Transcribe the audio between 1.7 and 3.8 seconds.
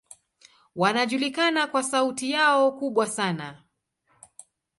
sauti yao kubwa sana.